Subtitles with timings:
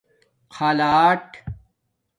[0.57, 1.23] خلاٹ